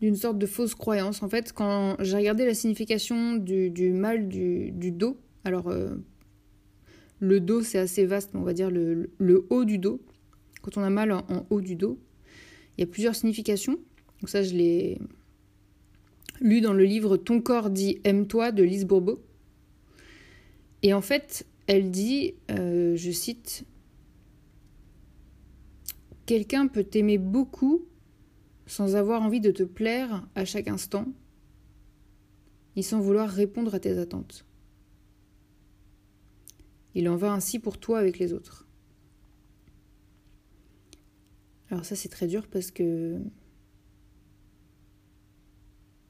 d'une 0.00 0.16
sorte 0.16 0.38
de 0.38 0.46
fausse 0.46 0.74
croyance. 0.74 1.22
En 1.22 1.28
fait, 1.28 1.52
quand 1.52 1.96
j'ai 2.00 2.16
regardé 2.16 2.44
la 2.44 2.54
signification 2.54 3.36
du, 3.36 3.92
mal 3.92 4.28
du, 4.28 4.92
dos, 4.92 5.18
alors 5.44 5.68
euh, 5.68 5.96
le 7.20 7.40
dos 7.40 7.62
c'est 7.62 7.78
assez 7.78 8.04
vaste, 8.04 8.30
mais 8.34 8.40
on 8.40 8.44
va 8.44 8.52
dire 8.52 8.70
le, 8.70 9.10
haut 9.50 9.64
du 9.64 9.78
dos. 9.78 10.00
Quand 10.62 10.76
on 10.76 10.82
a 10.82 10.90
mal 10.90 11.12
en, 11.12 11.46
haut 11.50 11.60
du 11.60 11.76
dos, 11.76 11.98
il 12.76 12.82
y 12.82 12.84
a 12.84 12.86
plusieurs 12.86 13.14
significations. 13.14 13.78
Donc 14.20 14.28
ça, 14.28 14.42
je 14.42 14.54
l'ai 14.54 14.98
lu 16.40 16.60
dans 16.60 16.72
le 16.72 16.84
livre 16.84 17.16
Ton 17.16 17.40
corps 17.40 17.70
dit 17.70 18.00
aime-toi 18.04 18.52
de 18.52 18.62
Lise 18.62 18.84
Bourbeau. 18.84 19.22
Et 20.82 20.92
en 20.92 21.00
fait, 21.00 21.46
elle 21.66 21.90
dit, 21.90 22.34
euh, 22.50 22.96
je 22.96 23.10
cite, 23.10 23.64
Quelqu'un 26.26 26.66
peut 26.66 26.82
t'aimer 26.82 27.18
beaucoup 27.18 27.86
sans 28.66 28.96
avoir 28.96 29.22
envie 29.22 29.40
de 29.40 29.50
te 29.50 29.62
plaire 29.62 30.26
à 30.34 30.44
chaque 30.44 30.68
instant, 30.68 31.06
ni 32.76 32.82
sans 32.82 33.00
vouloir 33.00 33.28
répondre 33.28 33.74
à 33.74 33.80
tes 33.80 33.98
attentes. 33.98 34.44
Il 36.94 37.08
en 37.08 37.16
va 37.16 37.32
ainsi 37.32 37.58
pour 37.58 37.78
toi 37.78 37.98
avec 37.98 38.18
les 38.18 38.32
autres. 38.32 38.66
Alors 41.70 41.84
ça 41.84 41.96
c'est 41.96 42.08
très 42.08 42.26
dur 42.26 42.46
parce 42.46 42.70
que 42.70 43.20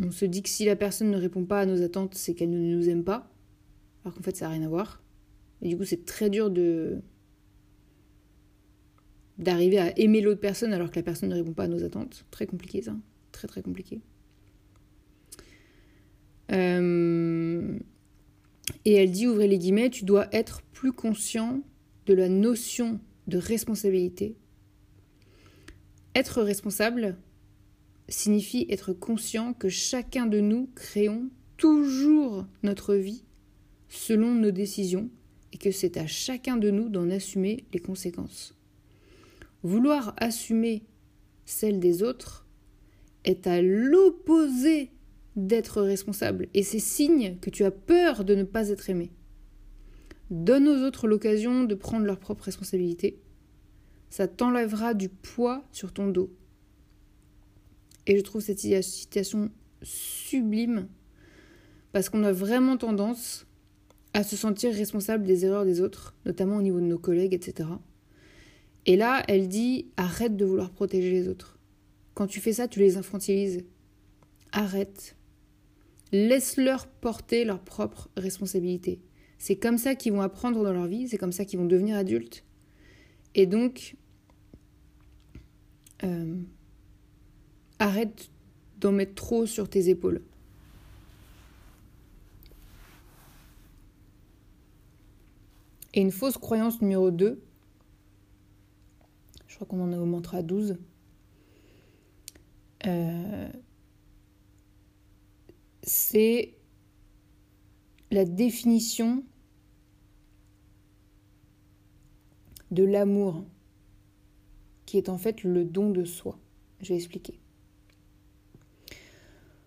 on 0.03 0.11
se 0.11 0.27
dit 0.27 0.43
que 0.43 0.49
si 0.49 0.67
la 0.67 0.77
personne 0.77 1.11
ne 1.11 1.17
répond 1.17 1.45
pas 1.45 1.61
à 1.61 1.67
nos 1.67 1.83
attentes, 1.83 2.15
c'est 2.15 2.35
qu'elle 2.35 2.51
ne 2.51 2.77
nous 2.77 2.89
aime 2.89 3.03
pas, 3.03 3.33
alors 4.05 4.15
qu'en 4.15 4.23
fait 4.23 4.37
ça 4.37 4.47
n'a 4.47 4.53
rien 4.53 4.63
à 4.63 4.69
voir. 4.69 5.03
Et 5.63 5.69
du 5.69 5.77
coup 5.77 5.85
c'est 5.85 6.05
très 6.05 6.31
dur 6.31 6.51
de 6.51 7.01
d'arriver 9.39 9.79
à 9.79 9.99
aimer 9.99 10.21
l'autre 10.21 10.41
personne 10.41 10.73
alors 10.73 10.91
que 10.91 10.97
la 10.97 11.03
personne 11.03 11.29
ne 11.29 11.35
répond 11.35 11.53
pas 11.53 11.65
à 11.65 11.69
nos 11.69 11.85
attentes. 11.85 12.25
Très 12.31 12.47
compliqué 12.47 12.83
ça. 12.83 12.97
Très 13.33 13.49
très 13.49 13.63
compliqué. 13.63 14.01
Euh, 16.53 17.79
et 18.85 18.95
elle 18.95 19.11
dit, 19.11 19.27
ouvrez 19.27 19.49
les 19.49 19.59
guillemets, 19.59 19.91
tu 19.91 20.05
dois 20.05 20.29
être 20.33 20.63
plus 20.73 20.93
conscient 20.93 21.63
de 22.07 22.15
la 22.15 22.29
notion 22.29 23.01
de 23.27 23.39
responsabilité. 23.39 24.37
Être 26.15 26.43
responsable 26.43 27.17
signifie 28.09 28.67
être 28.71 28.93
conscient 28.93 29.53
que 29.53 29.69
chacun 29.69 30.27
de 30.27 30.41
nous 30.41 30.71
créons 30.75 31.29
toujours 31.57 32.47
notre 32.63 32.95
vie 32.95 33.25
selon 33.89 34.35
nos 34.35 34.51
décisions 34.51 35.11
et 35.53 35.59
que 35.59 35.71
c'est 35.71 35.97
à 35.97 36.07
chacun 36.07 36.57
de 36.57 36.71
nous 36.71 36.89
d'en 36.89 37.11
assumer 37.11 37.65
les 37.73 37.81
conséquences. 37.81 38.56
Vouloir 39.67 40.15
assumer 40.19 40.85
celle 41.45 41.81
des 41.81 42.05
autres 42.05 42.47
est 43.25 43.49
à 43.49 43.61
l'opposé 43.61 44.93
d'être 45.35 45.83
responsable 45.83 46.47
et 46.55 46.63
c'est 46.63 46.79
signe 46.79 47.37
que 47.41 47.51
tu 47.51 47.65
as 47.65 47.73
peur 47.73 48.25
de 48.25 48.37
ne 48.37 48.45
pas 48.45 48.69
être 48.69 48.91
aimé. 48.91 49.11
Donne 50.31 50.69
aux 50.69 50.87
autres 50.87 51.09
l'occasion 51.09 51.65
de 51.65 51.75
prendre 51.75 52.07
leur 52.07 52.21
propre 52.21 52.45
responsabilité. 52.45 53.19
Ça 54.09 54.29
t'enlèvera 54.29 54.95
du 54.95 55.09
poids 55.09 55.65
sur 55.73 55.93
ton 55.93 56.07
dos. 56.07 56.33
Et 58.07 58.17
je 58.17 58.23
trouve 58.23 58.43
cette 58.43 58.61
citation 58.61 59.51
sublime 59.83 60.87
parce 61.91 62.09
qu'on 62.09 62.23
a 62.23 62.31
vraiment 62.31 62.77
tendance 62.77 63.49
à 64.15 64.23
se 64.23 64.37
sentir 64.37 64.73
responsable 64.73 65.25
des 65.25 65.45
erreurs 65.45 65.65
des 65.65 65.81
autres, 65.81 66.15
notamment 66.25 66.59
au 66.59 66.63
niveau 66.63 66.79
de 66.79 66.87
nos 66.87 66.99
collègues, 66.99 67.35
etc. 67.35 67.69
Et 68.87 68.97
là, 68.97 69.23
elle 69.29 69.49
dit 69.49 69.87
arrête 69.97 70.37
de 70.37 70.45
vouloir 70.45 70.71
protéger 70.71 71.11
les 71.11 71.29
autres. 71.29 71.59
Quand 72.15 72.27
tu 72.27 72.41
fais 72.41 72.53
ça, 72.53 72.69
tu 72.69 72.79
les 72.79 72.97
infantilises. 72.97 73.65
Arrête. 74.53 75.17
Laisse-leur 76.13 76.87
porter 76.87 77.45
leur 77.45 77.61
propre 77.61 78.09
responsabilité. 78.17 79.01
C'est 79.39 79.57
comme 79.57 79.77
ça 79.77 79.95
qu'ils 79.97 80.13
vont 80.13 80.23
apprendre 80.23 80.63
dans 80.63 80.73
leur 80.73 80.87
vie, 80.87 81.09
c'est 81.09 81.19
comme 81.19 81.33
ça 81.33 81.45
qu'ils 81.45 81.59
vont 81.59 81.67
devenir 81.67 81.97
adultes. 81.97 82.45
Et 83.35 83.47
donc, 83.47 83.97
euh, 86.05 86.37
arrête 87.79 88.31
d'en 88.79 88.93
mettre 88.93 89.15
trop 89.15 89.47
sur 89.47 89.69
tes 89.69 89.89
épaules. 89.89 90.23
Et 95.93 96.01
une 96.01 96.13
fausse 96.13 96.39
croyance 96.39 96.81
numéro 96.81 97.11
2, 97.11 97.43
je 99.57 99.65
crois 99.65 99.69
qu'on 99.69 99.83
en 99.83 99.91
est 99.91 99.97
au 99.97 100.05
mantra 100.05 100.43
12. 100.43 100.77
Euh, 102.87 103.49
c'est 105.83 106.53
la 108.11 108.27
définition 108.27 109.25
de 112.71 112.85
l'amour, 112.85 113.47
qui 114.85 114.99
est 114.99 115.09
en 115.09 115.17
fait 115.17 115.43
le 115.43 115.65
don 115.65 115.89
de 115.89 116.05
soi. 116.05 116.39
Je 116.83 116.91
vais 116.91 116.97
expliquer. 116.97 117.41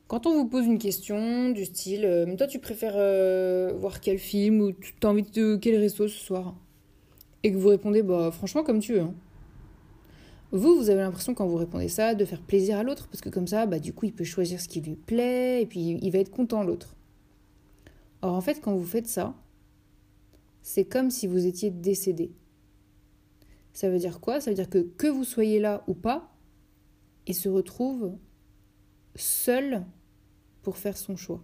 Quand 0.08 0.27
on 0.27 0.36
vous 0.36 0.48
pose 0.48 0.67
une 0.67 0.77
question 0.77 1.50
du 1.50 1.65
style 1.65 2.05
euh, 2.05 2.36
Toi, 2.36 2.46
tu 2.46 2.60
préfères 2.60 2.93
euh, 2.96 3.74
voir 3.75 4.01
quel 4.01 4.19
film 4.19 4.62
ou 4.62 4.72
tu 4.72 4.93
as 5.01 5.10
envie 5.10 5.24
de 5.24 5.55
quel 5.55 5.79
resto 5.79 6.08
ce 6.08 6.19
soir? 6.19 6.55
Et 7.41 7.51
que 7.51 7.58
vous 7.58 7.69
répondez 7.69 8.03
Bah, 8.03 8.29
franchement, 8.31 8.63
comme 8.63 8.81
tu 8.81 8.93
veux. 8.93 9.01
Hein. 9.01 9.15
Vous, 10.51 10.75
vous 10.75 10.89
avez 10.89 11.01
l'impression 11.01 11.36
quand 11.36 11.48
vous 11.48 11.58
répondez 11.58 11.89
ça 11.89 12.15
de 12.15 12.25
faire 12.25 12.41
plaisir 12.41 12.77
à 12.77 12.84
l'autre, 12.84 13.08
parce 13.08 13.22
que 13.22 13.29
comme 13.29 13.48
ça, 13.48 13.68
bah, 13.68 13.79
du 13.79 13.94
coup, 13.94 14.06
il 14.06 14.13
peut 14.13 14.24
choisir 14.24 14.60
ce 14.60 14.68
qui 14.68 14.82
lui 14.82 14.96
plaît, 14.96 15.62
et 15.62 15.65
puis 15.68 16.00
il 16.01 16.12
va 16.12 16.20
être 16.20 16.32
content 16.32 16.63
l'autre. 16.63 16.96
Or, 18.22 18.34
en 18.34 18.41
fait, 18.41 18.60
quand 18.60 18.75
vous 18.75 18.86
faites 18.86 19.08
ça, 19.08 19.36
c'est 20.62 20.86
comme 20.86 21.12
si 21.12 21.27
vous 21.27 21.46
étiez 21.46 21.70
décédé. 21.70 22.32
Ça 23.74 23.89
veut 23.89 24.00
dire 24.00 24.20
quoi? 24.20 24.41
Ça 24.41 24.50
veut 24.51 24.56
dire 24.56 24.70
que 24.70 24.79
que 24.79 25.08
vous 25.08 25.24
soyez 25.24 25.60
là 25.60 25.84
ou 25.88 25.94
pas, 25.94 26.36
il 27.27 27.36
se 27.36 27.48
retrouve 27.48 28.18
seul 29.15 29.86
pour 30.63 30.77
faire 30.77 30.98
son 30.98 31.15
choix. 31.15 31.44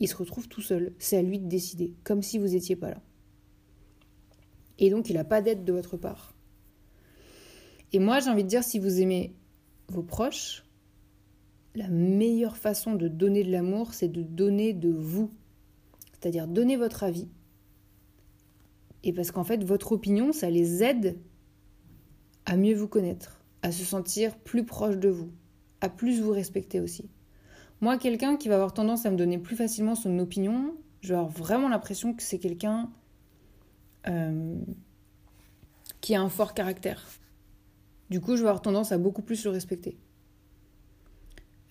Il 0.00 0.08
se 0.08 0.16
retrouve 0.16 0.48
tout 0.48 0.62
seul. 0.62 0.94
C'est 0.98 1.16
à 1.16 1.22
lui 1.22 1.38
de 1.38 1.48
décider, 1.48 1.94
comme 2.04 2.22
si 2.22 2.38
vous 2.38 2.48
n'étiez 2.48 2.76
pas 2.76 2.90
là. 2.90 3.02
Et 4.78 4.90
donc, 4.90 5.10
il 5.10 5.14
n'a 5.14 5.24
pas 5.24 5.42
d'aide 5.42 5.64
de 5.64 5.72
votre 5.72 5.96
part. 5.96 6.33
Et 7.94 8.00
moi, 8.00 8.18
j'ai 8.18 8.28
envie 8.28 8.42
de 8.42 8.48
dire, 8.48 8.64
si 8.64 8.80
vous 8.80 9.00
aimez 9.00 9.32
vos 9.86 10.02
proches, 10.02 10.64
la 11.76 11.86
meilleure 11.86 12.56
façon 12.56 12.94
de 12.94 13.06
donner 13.06 13.44
de 13.44 13.52
l'amour, 13.52 13.94
c'est 13.94 14.08
de 14.08 14.24
donner 14.24 14.72
de 14.72 14.90
vous. 14.90 15.30
C'est-à-dire 16.12 16.48
donner 16.48 16.76
votre 16.76 17.04
avis. 17.04 17.28
Et 19.04 19.12
parce 19.12 19.30
qu'en 19.30 19.44
fait, 19.44 19.62
votre 19.62 19.92
opinion, 19.92 20.32
ça 20.32 20.50
les 20.50 20.82
aide 20.82 21.16
à 22.46 22.56
mieux 22.56 22.74
vous 22.74 22.88
connaître, 22.88 23.44
à 23.62 23.70
se 23.70 23.84
sentir 23.84 24.36
plus 24.38 24.64
proche 24.64 24.96
de 24.96 25.08
vous, 25.08 25.30
à 25.80 25.88
plus 25.88 26.20
vous 26.20 26.32
respecter 26.32 26.80
aussi. 26.80 27.08
Moi, 27.80 27.96
quelqu'un 27.96 28.36
qui 28.36 28.48
va 28.48 28.56
avoir 28.56 28.74
tendance 28.74 29.06
à 29.06 29.10
me 29.12 29.16
donner 29.16 29.38
plus 29.38 29.54
facilement 29.54 29.94
son 29.94 30.18
opinion, 30.18 30.74
je 31.00 31.10
vais 31.10 31.14
avoir 31.14 31.30
vraiment 31.30 31.68
l'impression 31.68 32.12
que 32.12 32.24
c'est 32.24 32.40
quelqu'un 32.40 32.90
euh, 34.08 34.56
qui 36.00 36.16
a 36.16 36.20
un 36.20 36.28
fort 36.28 36.54
caractère. 36.54 37.06
Du 38.10 38.20
coup, 38.20 38.36
je 38.36 38.42
vais 38.42 38.48
avoir 38.48 38.62
tendance 38.62 38.92
à 38.92 38.98
beaucoup 38.98 39.22
plus 39.22 39.44
le 39.44 39.50
respecter. 39.50 39.96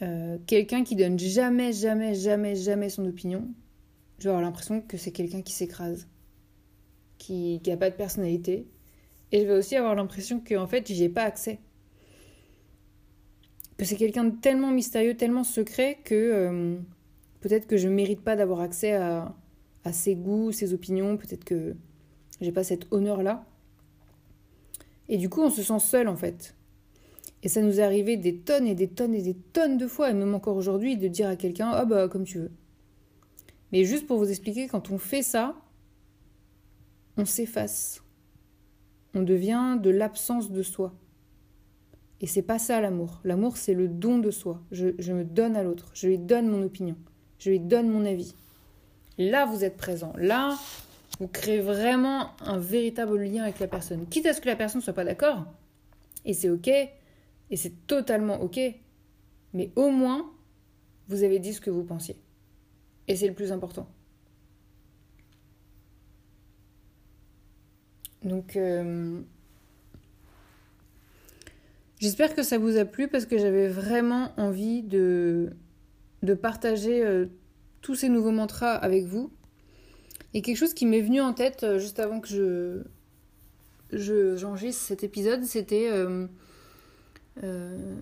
Euh, 0.01 0.37
quelqu'un 0.47 0.83
qui 0.83 0.95
donne 0.95 1.17
jamais, 1.19 1.71
jamais, 1.71 2.15
jamais, 2.15 2.55
jamais 2.55 2.89
son 2.89 3.05
opinion, 3.05 3.47
je 4.19 4.25
vais 4.25 4.29
avoir 4.29 4.41
l'impression 4.41 4.81
que 4.81 4.97
c'est 4.97 5.11
quelqu'un 5.11 5.41
qui 5.41 5.53
s'écrase, 5.53 6.07
qui 7.17 7.61
n'a 7.65 7.77
pas 7.77 7.89
de 7.89 7.95
personnalité. 7.95 8.67
Et 9.31 9.41
je 9.41 9.47
vais 9.47 9.57
aussi 9.57 9.75
avoir 9.75 9.95
l'impression 9.95 10.39
qu'en 10.39 10.67
fait, 10.67 10.87
j'y 10.87 11.03
ai 11.03 11.09
pas 11.09 11.23
accès. 11.23 11.59
Que 13.77 13.85
c'est 13.85 13.95
quelqu'un 13.95 14.25
de 14.25 14.35
tellement 14.35 14.71
mystérieux, 14.71 15.15
tellement 15.15 15.43
secret 15.43 15.97
que 16.03 16.13
euh, 16.13 16.75
peut-être 17.41 17.67
que 17.67 17.77
je 17.77 17.87
ne 17.87 17.93
mérite 17.93 18.21
pas 18.21 18.35
d'avoir 18.35 18.61
accès 18.61 18.93
à, 18.93 19.33
ses 19.91 20.15
goûts, 20.15 20.51
ses 20.51 20.73
opinions, 20.73 21.17
peut-être 21.17 21.43
que 21.43 21.75
j'ai 22.39 22.51
pas 22.51 22.63
cet 22.63 22.91
honneur-là. 22.91 23.45
Et 25.09 25.17
du 25.17 25.29
coup, 25.29 25.41
on 25.41 25.49
se 25.49 25.63
sent 25.63 25.79
seul 25.79 26.07
en 26.07 26.15
fait. 26.15 26.55
Et 27.43 27.49
ça 27.49 27.61
nous 27.61 27.79
est 27.79 27.83
arrivé 27.83 28.15
des 28.15 28.37
tonnes 28.37 28.67
et 28.67 28.75
des 28.75 28.87
tonnes 28.87 29.13
et 29.13 29.21
des 29.21 29.35
tonnes 29.35 29.77
de 29.77 29.87
fois, 29.87 30.09
et 30.09 30.13
même 30.13 30.33
encore 30.33 30.55
aujourd'hui, 30.55 30.95
de 30.95 31.07
dire 31.09 31.27
à 31.27 31.35
quelqu'un 31.35 31.71
Ah 31.73 31.85
bah, 31.85 32.07
comme 32.07 32.23
tu 32.23 32.39
veux. 32.39 32.51
Mais 33.71 33.83
juste 33.83 34.07
pour 34.07 34.17
vous 34.17 34.29
expliquer, 34.29 34.67
quand 34.67 34.91
on 34.91 34.97
fait 34.97 35.23
ça, 35.23 35.55
on 37.17 37.25
s'efface. 37.25 38.01
On 39.13 39.21
devient 39.21 39.77
de 39.81 39.89
l'absence 39.89 40.51
de 40.51 40.63
soi. 40.63 40.93
Et 42.21 42.27
c'est 42.27 42.41
pas 42.41 42.59
ça 42.59 42.79
l'amour. 42.79 43.19
L'amour, 43.25 43.57
c'est 43.57 43.73
le 43.73 43.87
don 43.87 44.19
de 44.19 44.31
soi. 44.31 44.61
Je, 44.71 44.89
je 44.97 45.11
me 45.11 45.25
donne 45.25 45.55
à 45.55 45.63
l'autre. 45.63 45.91
Je 45.93 46.07
lui 46.07 46.17
donne 46.17 46.47
mon 46.47 46.63
opinion. 46.63 46.95
Je 47.39 47.49
lui 47.49 47.59
donne 47.59 47.89
mon 47.89 48.05
avis. 48.05 48.33
Là, 49.17 49.45
vous 49.45 49.63
êtes 49.63 49.75
présent. 49.75 50.13
Là, 50.17 50.57
vous 51.19 51.27
créez 51.27 51.59
vraiment 51.59 52.31
un 52.41 52.57
véritable 52.57 53.21
lien 53.21 53.43
avec 53.43 53.59
la 53.59 53.67
personne. 53.67 54.07
Quitte 54.07 54.25
à 54.25 54.33
ce 54.33 54.41
que 54.41 54.47
la 54.47 54.55
personne 54.55 54.79
ne 54.79 54.83
soit 54.83 54.93
pas 54.93 55.05
d'accord. 55.05 55.45
Et 56.25 56.33
c'est 56.33 56.49
OK. 56.49 56.67
Et 56.67 57.57
c'est 57.57 57.85
totalement 57.87 58.41
OK. 58.41 58.59
Mais 59.53 59.71
au 59.75 59.89
moins, 59.89 60.31
vous 61.07 61.23
avez 61.23 61.39
dit 61.39 61.53
ce 61.53 61.61
que 61.61 61.69
vous 61.69 61.83
pensiez. 61.83 62.17
Et 63.07 63.15
c'est 63.15 63.27
le 63.27 63.33
plus 63.33 63.51
important. 63.51 63.87
Donc, 68.23 68.55
euh, 68.55 69.21
j'espère 71.99 72.33
que 72.33 72.41
ça 72.41 72.57
vous 72.57 72.77
a 72.77 72.85
plu 72.85 73.07
parce 73.09 73.25
que 73.25 73.37
j'avais 73.37 73.67
vraiment 73.67 74.31
envie 74.37 74.81
de, 74.81 75.53
partager 76.41 77.05
euh, 77.05 77.25
tous 77.81 77.95
ces 77.95 78.09
nouveaux 78.09 78.31
mantras 78.31 78.73
avec 78.75 79.05
vous. 79.05 79.31
Et 80.33 80.41
quelque 80.41 80.57
chose 80.57 80.73
qui 80.73 80.85
m'est 80.85 81.01
venu 81.01 81.21
en 81.21 81.33
tête 81.33 81.63
euh, 81.63 81.79
juste 81.79 81.99
avant 81.99 82.19
que 82.19 82.27
je, 82.27 82.83
je 83.91 84.35
j'enregistre 84.35 84.81
cet 84.83 85.03
épisode, 85.03 85.43
c'était 85.43 85.89
euh, 85.91 86.27
euh, 87.43 87.97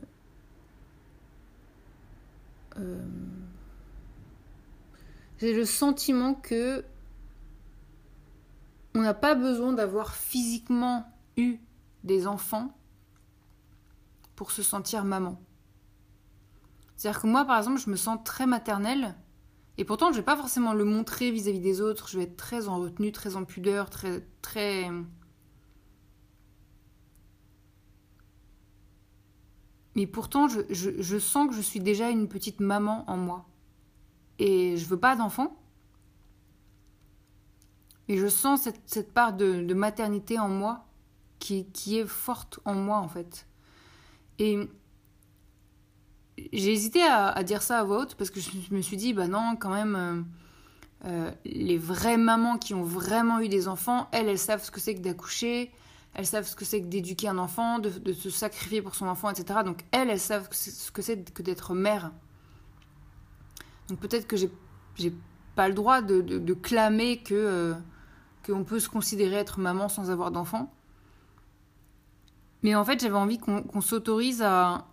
j'ai 5.40 5.54
le 5.54 5.66
sentiment 5.66 6.34
que 6.34 6.86
on 8.94 9.02
n'a 9.02 9.14
pas 9.14 9.36
besoin 9.36 9.74
d'avoir 9.74 10.14
physiquement 10.14 11.06
eu 11.38 11.58
des 12.04 12.28
enfants 12.28 12.76
pour 14.36 14.52
se 14.52 14.64
sentir 14.64 15.06
maman. 15.06 15.42
C'est-à-dire 16.96 17.22
que 17.22 17.28
moi, 17.28 17.46
par 17.46 17.58
exemple, 17.58 17.80
je 17.80 17.90
me 17.90 17.96
sens 17.96 18.20
très 18.24 18.46
maternelle, 18.46 19.16
et 19.82 19.84
pourtant, 19.84 20.12
je 20.12 20.18
vais 20.18 20.24
pas 20.24 20.38
forcément 20.38 20.74
le 20.74 20.86
montrer 20.86 21.32
vis-à-vis 21.32 21.58
-vis 21.58 21.64
des 21.64 21.82
autres. 21.82 22.08
Je 22.08 22.20
vais 22.20 22.26
être 22.26 22.38
très 22.38 22.68
en 22.68 22.78
retenue, 22.78 23.12
très 23.12 23.36
en 23.36 23.46
pudeur, 23.46 23.90
très, 23.90 24.24
très 24.44 24.92
Mais 29.96 30.06
pourtant, 30.06 30.48
je, 30.48 31.18
sens 31.18 31.50
que 31.50 31.56
je 31.56 31.62
suis 31.62 31.80
déjà 31.80 32.12
une 32.12 32.28
petite 32.28 32.60
maman 32.60 33.04
en 33.10 33.18
moi. 33.18 33.50
Et 34.38 34.78
je 34.78 34.86
veux 34.86 35.00
pas 35.00 35.16
d'enfant. 35.16 35.58
Et 38.08 38.18
je 38.18 38.28
sens 38.28 38.70
cette, 38.86 39.12
part 39.12 39.34
de, 39.34 39.64
de, 39.64 39.74
maternité 39.74 40.38
en 40.38 40.48
moi 40.48 40.86
qui, 41.40 41.66
qui 41.72 41.98
est 41.98 42.06
forte 42.06 42.60
en 42.66 42.76
moi, 42.76 43.00
en 43.00 43.08
fait. 43.08 43.48
Et 44.38 44.60
j'ai 46.54 46.72
hésité 46.72 47.04
à, 47.04 47.44
dire 47.44 47.62
ça 47.62 47.80
à 47.80 47.84
voix 47.84 48.02
haute 48.02 48.16
parce 48.16 48.30
que 48.30 48.40
je 48.40 48.74
me 48.74 48.82
suis 48.82 48.98
dit, 48.98 49.14
bah 49.14 49.28
non, 49.28 49.56
quand 49.60 49.70
même, 49.70 49.96
euh, 49.96 50.22
euh, 51.06 51.32
les 51.46 51.78
vraies 51.78 52.18
mamans 52.18 52.58
qui 52.58 52.74
ont 52.74 52.84
vraiment 52.84 53.40
eu 53.40 53.50
des 53.50 53.68
enfants, 53.68 54.08
elles, 54.12 54.30
elles 54.30 54.38
savent 54.38 54.64
ce 54.64 54.72
que 54.72 54.80
c'est 54.80 54.96
que 54.96 55.02
d'accoucher, 55.02 55.72
elles 56.14 56.26
savent 56.26 56.46
ce 56.46 56.56
que 56.56 56.66
c'est 56.66 56.82
que 56.82 56.88
d'éduquer 56.88 57.28
un 57.28 57.38
enfant, 57.38 57.80
de, 57.80 58.14
se 58.14 58.30
sacrifier 58.30 58.82
pour 58.82 58.96
son 58.96 59.08
enfant, 59.08 59.30
etc. 59.30 59.60
Donc 59.66 59.84
elles, 59.92 60.10
elles 60.10 60.20
savent 60.20 60.48
ce 60.52 60.92
que 60.92 61.02
c'est 61.02 61.34
que 61.34 61.42
d'être 61.42 61.74
mère. 61.74 62.12
Donc 63.88 64.00
peut-être 64.00 64.28
que 64.28 64.38
j'ai 64.38 65.14
pas 65.56 65.68
le 65.68 65.74
droit 65.74 66.02
de, 66.02 66.54
clamer 66.54 67.18
que 67.18 67.34
euh, 67.34 67.74
qu'on 68.46 68.64
peut 68.64 68.80
se 68.80 68.90
considérer 68.90 69.36
être 69.36 69.60
maman 69.60 69.90
sans 69.90 70.12
avoir 70.12 70.32
d'enfant. 70.32 70.74
Mais 72.64 72.76
en 72.76 72.86
fait, 72.86 73.00
j'avais 73.02 73.16
envie 73.16 73.40
qu'on 73.40 73.82
s'autorise 73.82 74.44
à 74.44 74.86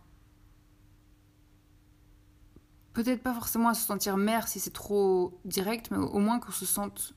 peut-être 3.03 3.23
pas 3.23 3.35
forcément 3.35 3.69
à 3.69 3.75
se 3.75 3.87
sentir 3.87 4.17
mère 4.17 4.49
si 4.49 4.59
c'est 4.59 4.73
trop 4.73 5.39
direct, 5.45 5.91
mais 5.91 5.99
au 5.99 6.19
moins 6.19 6.41
qu'on 6.41 6.53
se 6.53 6.67
sente 6.67 7.15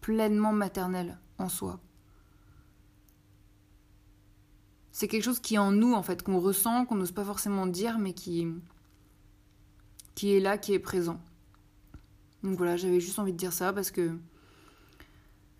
pleinement 0.00 0.52
maternelle 0.52 1.18
en 1.38 1.48
soi 1.48 1.80
c'est 4.92 5.08
quelque 5.08 5.24
chose 5.24 5.40
qui 5.40 5.54
est 5.54 5.58
en 5.58 5.72
nous 5.72 5.94
en 5.94 6.02
fait, 6.02 6.22
qu'on 6.22 6.38
ressent, 6.38 6.84
qu'on 6.84 6.96
n'ose 6.96 7.12
pas 7.12 7.24
forcément 7.24 7.66
dire, 7.66 7.98
mais 7.98 8.12
qui, 8.12 8.46
qui 10.14 10.34
est 10.34 10.40
là, 10.40 10.58
qui 10.58 10.74
est 10.74 10.78
présent. 10.78 11.20
Donc 12.42 12.58
voilà, 12.58 12.76
j'avais 12.76 13.00
juste 13.00 13.18
envie 13.18 13.32
de 13.32 13.38
dire 13.38 13.52
ça 13.52 13.72
parce 13.72 13.90
que 13.90 14.16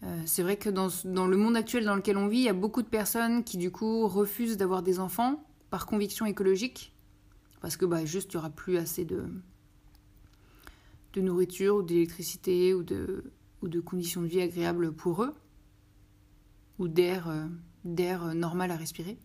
euh, 0.03 0.23
c'est 0.27 0.43
vrai 0.43 0.57
que 0.57 0.69
dans, 0.69 0.89
dans, 1.05 1.27
le 1.27 1.37
monde 1.37 1.57
actuel 1.57 1.85
dans 1.85 1.95
lequel 1.95 2.19
on 2.19 2.29
vit, 2.29 2.39
il 2.39 2.45
y 2.45 2.49
a 2.49 2.55
beaucoup 2.55 2.83
de 2.83 2.89
personnes 2.89 3.43
qui 3.43 3.57
du 3.57 3.71
coup 3.71 4.07
refusent 4.07 4.57
d'avoir 4.57 4.83
des 4.83 5.01
enfants 5.01 5.43
par 5.71 5.87
conviction 5.87 6.27
écologique, 6.27 6.95
parce 7.61 7.77
que 7.77 7.87
bah, 7.87 8.05
juste 8.05 8.35
il 8.35 8.37
n'y 8.37 8.41
aura 8.41 8.51
plus 8.51 8.77
assez 8.77 9.05
de, 9.05 9.25
de 11.13 11.21
nourriture 11.21 11.77
ou 11.77 11.83
d'électricité 11.83 12.75
ou 12.75 12.83
de, 12.83 13.81
conditions 13.85 14.23
de 14.23 14.27
vie 14.27 14.41
agréables 14.41 14.93
pour 14.93 15.23
eux, 15.23 15.35
ou 16.79 16.89
d'air. 16.89 17.29
Euh, 17.29 17.47
d'air 17.85 18.23
euh, 18.25 18.33
normal 18.33 18.71
à 18.71 18.77
respirer. 18.77 19.19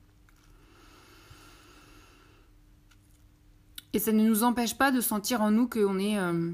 Et 3.93 3.99
ça 3.99 4.11
ne 4.11 4.27
nous 4.27 4.43
empêche 4.43 4.77
pas 4.77 4.91
de 4.91 4.99
sentir 4.99 5.41
en 5.41 5.51
nous 5.51 5.67
qu'on 5.67 5.99
est 5.99 6.17
euh, 6.17 6.51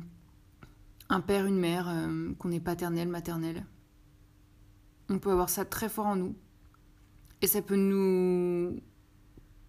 un 1.09 1.21
père, 1.21 1.45
une 1.45 1.59
mère, 1.59 1.93
qu'on 2.39 2.51
est 2.51 2.59
paternel, 2.59 3.07
maternel. 3.07 3.65
On 5.09 5.19
peut 5.19 5.31
avoir 5.31 5.49
ça 5.49 5.65
très 5.65 5.89
fort 5.89 6.07
en 6.07 6.15
nous. 6.15 6.35
Et 7.41 7.47
ça 7.47 7.61
peut 7.61 7.75
nous 7.75 8.79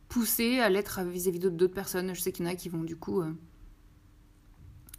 pousser 0.09 0.61
à 0.61 0.68
l'être 0.68 1.03
vis-à-vis 1.03 1.40
d'autres 1.40 1.66
personnes. 1.66 2.14
Je 2.14 2.20
sais 2.20 2.33
qu'il 2.33 2.44
y 2.44 2.48
en 2.48 2.53
a 2.53 2.55
qui 2.55 2.68
vont 2.68 2.85
du 2.85 2.96
coup 2.96 3.22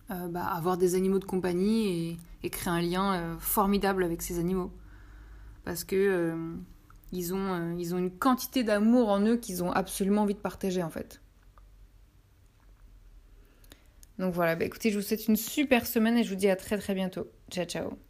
bah, 0.10 0.46
avoir 0.46 0.78
des 0.78 0.96
animaux 0.96 1.20
de 1.20 1.26
compagnie 1.26 2.18
et, 2.44 2.50
créer 2.50 2.72
un 2.72 2.82
lien 2.82 3.38
formidable 3.40 4.04
avec 4.04 4.22
ces 4.22 4.38
animaux. 4.40 4.72
Parce 5.64 5.84
que 5.84 6.56
ils 7.16 7.34
ont, 7.34 7.54
euh, 7.54 7.76
ils 7.78 7.96
ont 7.96 7.98
une 7.98 8.12
quantité 8.12 8.64
d'amour 8.64 9.10
en 9.10 9.22
eux 9.22 9.38
qu'ils 9.38 9.64
ont 9.64 9.72
absolument 9.72 10.24
envie 10.24 10.34
de 10.34 10.40
partager 10.40 10.84
en 10.84 10.90
fait. 10.90 11.22
Donc 14.20 14.34
voilà, 14.34 14.56
bah 14.56 14.66
écoutez, 14.66 14.92
je 14.92 14.98
vous 14.98 15.04
souhaite 15.04 15.28
une 15.28 15.36
super 15.36 15.86
semaine 15.86 16.18
et 16.18 16.24
je 16.24 16.30
vous 16.30 16.36
dis 16.36 16.50
à 16.50 16.56
très 16.56 16.78
très 16.78 16.94
bientôt. 16.94 17.28
Ciao 17.50 17.66
ciao 17.66 18.05